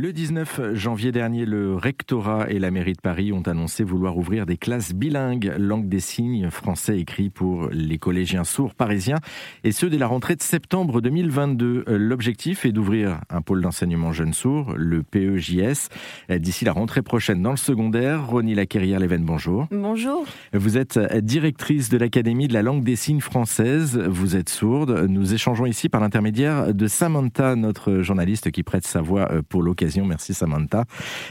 [0.00, 4.46] Le 19 janvier dernier, le rectorat et la mairie de Paris ont annoncé vouloir ouvrir
[4.46, 9.18] des classes bilingues langue des signes français écrit pour les collégiens sourds parisiens
[9.64, 11.86] et ceux dès la rentrée de septembre 2022.
[11.88, 15.88] L'objectif est d'ouvrir un pôle d'enseignement jeunes sourds, le PEJS,
[16.30, 18.24] d'ici la rentrée prochaine dans le secondaire.
[18.28, 19.66] Ronnie Laquerrière-Leven, bonjour.
[19.72, 20.24] Bonjour.
[20.52, 23.98] Vous êtes directrice de l'Académie de la langue des signes française.
[23.98, 25.06] Vous êtes sourde.
[25.08, 29.87] Nous échangeons ici par l'intermédiaire de Samantha, notre journaliste qui prête sa voix pour l'occasion
[29.96, 30.84] Merci Samantha.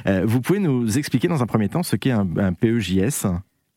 [0.08, 3.28] Euh, vous pouvez nous expliquer dans un premier temps ce qu'est un, PEJS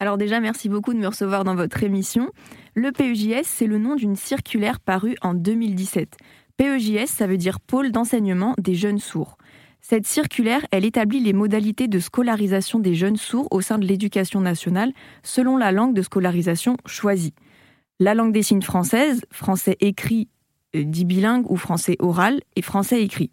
[0.03, 2.31] alors déjà, merci beaucoup de me recevoir dans votre émission.
[2.75, 6.17] Le PEJS, c'est le nom d'une circulaire parue en 2017.
[6.57, 9.37] PEJS, ça veut dire Pôle d'enseignement des jeunes sourds.
[9.83, 14.41] Cette circulaire, elle établit les modalités de scolarisation des jeunes sourds au sein de l'éducation
[14.41, 14.93] nationale
[15.23, 17.35] selon la langue de scolarisation choisie.
[17.99, 20.29] La langue des signes française, français écrit
[20.77, 23.31] euh, dit bilingue ou français oral et français écrit.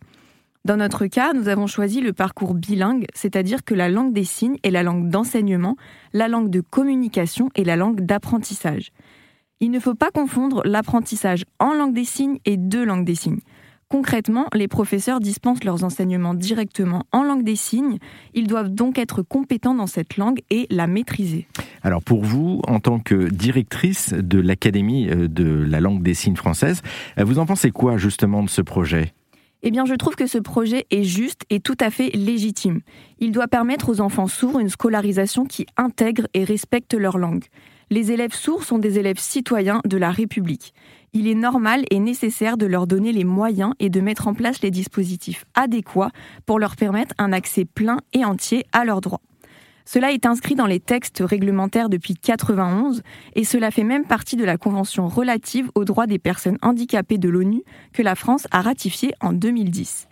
[0.67, 4.57] Dans notre cas, nous avons choisi le parcours bilingue, c'est-à-dire que la langue des signes
[4.63, 5.77] est la langue d'enseignement,
[6.11, 8.89] la langue de communication et la langue d'apprentissage.
[9.61, 13.39] Il ne faut pas confondre l'apprentissage en langue des signes et de langue des signes.
[13.87, 17.97] Concrètement, les professeurs dispensent leurs enseignements directement en langue des signes.
[18.33, 21.47] Ils doivent donc être compétents dans cette langue et la maîtriser.
[21.81, 26.35] Alors pour vous, en tant que directrice de l'Académie euh, de la langue des signes
[26.35, 26.81] française,
[27.17, 29.13] euh, vous en pensez quoi justement de ce projet?
[29.67, 32.79] Eh bien, je trouve que ce projet est juste et tout à fait légitime.
[33.19, 37.43] Il doit permettre aux enfants sourds une scolarisation qui intègre et respecte leur langue.
[37.89, 40.73] Les élèves sourds sont des élèves citoyens de la République.
[41.11, 44.61] Il est normal et nécessaire de leur donner les moyens et de mettre en place
[44.61, 46.11] les dispositifs adéquats
[46.45, 49.19] pour leur permettre un accès plein et entier à leurs droits.
[49.87, 53.03] Cela est inscrit dans les textes réglementaires depuis 91
[53.35, 57.29] et cela fait même partie de la Convention relative aux droits des personnes handicapées de
[57.29, 60.09] l'ONU que la France a ratifiée en 2010.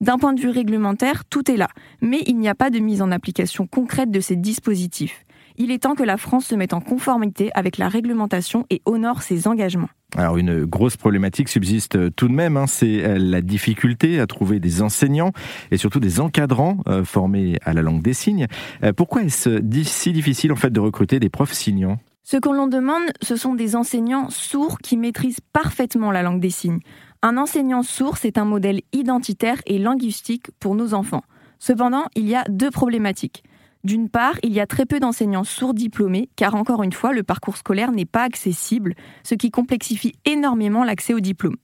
[0.00, 1.66] D'un point de vue réglementaire, tout est là,
[2.00, 5.24] mais il n'y a pas de mise en application concrète de ces dispositifs.
[5.56, 9.22] Il est temps que la France se mette en conformité avec la réglementation et honore
[9.22, 9.90] ses engagements.
[10.14, 14.60] Alors une grosse problématique subsiste tout de même, hein, c'est euh, la difficulté à trouver
[14.60, 15.32] des enseignants
[15.72, 18.46] et surtout des encadrants euh, formés à la langue des signes.
[18.84, 21.98] Euh, pourquoi est-ce si difficile en fait de recruter des profs signants?
[22.22, 26.50] Ce qu'on l'on demande, ce sont des enseignants sourds qui maîtrisent parfaitement la langue des
[26.50, 26.80] signes.
[27.22, 31.22] Un enseignant sourd, c'est un modèle identitaire et linguistique pour nos enfants.
[31.58, 33.42] Cependant, il y a deux problématiques.
[33.86, 37.22] D'une part, il y a très peu d'enseignants sourds diplômés, car encore une fois, le
[37.22, 41.54] parcours scolaire n'est pas accessible, ce qui complexifie énormément l'accès au diplôme.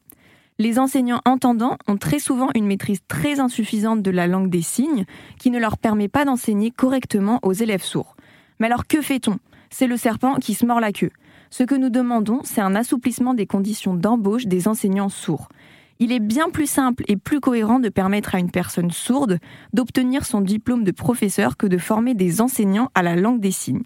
[0.61, 5.05] Les enseignants entendants ont très souvent une maîtrise très insuffisante de la langue des signes,
[5.41, 8.15] qui ne leur permet pas d'enseigner correctement aux élèves sourds.
[8.61, 9.41] Mais alors que fait-on?
[9.71, 11.11] C'est le serpent qui se mord la queue.
[11.51, 15.49] Ce que nous demandons, c'est un assouplissement des conditions d'embauche des enseignants sourds
[16.03, 19.39] il est bien plus simple et plus cohérent de permettre à une personne sourde
[19.73, 23.85] d'obtenir son diplôme de professeur que de former des enseignants à la langue des signes.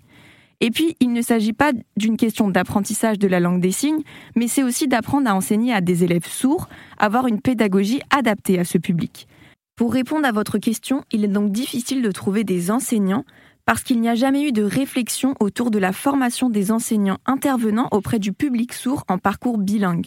[0.63, 4.01] Et puis, il ne s'agit pas d'une question d'apprentissage de la langue des signes,
[4.35, 8.65] mais c'est aussi d'apprendre à enseigner à des élèves sourds, avoir une pédagogie adaptée à
[8.65, 9.29] ce public.
[9.77, 13.27] Pour répondre à votre question, il est donc difficile de trouver des enseignants
[13.67, 17.89] parce qu'il n'y a jamais eu de réflexion autour de la formation des enseignants intervenant
[17.91, 20.07] auprès du public sourd en parcours bilingue.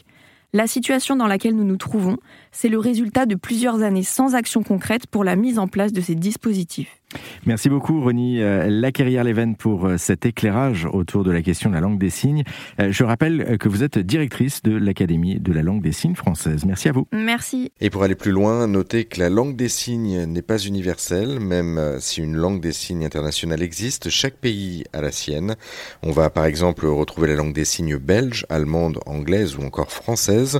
[0.52, 2.18] La situation dans laquelle nous nous trouvons,
[2.52, 6.02] c'est le résultat de plusieurs années sans action concrète pour la mise en place de
[6.02, 6.99] ces dispositifs.
[7.46, 11.82] Merci beaucoup, Ronnie euh, Laquerrière-Leven, pour euh, cet éclairage autour de la question de la
[11.82, 12.44] langue des signes.
[12.80, 16.66] Euh, je rappelle que vous êtes directrice de l'Académie de la langue des signes française.
[16.66, 17.08] Merci à vous.
[17.12, 17.72] Merci.
[17.80, 21.98] Et pour aller plus loin, notez que la langue des signes n'est pas universelle, même
[22.00, 25.56] si une langue des signes internationale existe, chaque pays a la sienne.
[26.04, 30.60] On va par exemple retrouver la langue des signes belge, allemande, anglaise ou encore française.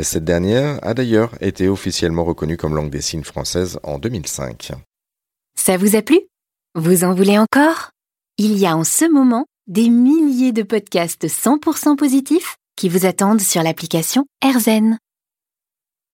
[0.00, 4.72] Cette dernière a d'ailleurs été officiellement reconnue comme langue des signes française en 2005.
[5.56, 6.20] Ça vous a plu?
[6.74, 7.90] Vous en voulez encore?
[8.38, 13.40] Il y a en ce moment des milliers de podcasts 100% positifs qui vous attendent
[13.40, 14.98] sur l'application AirZen.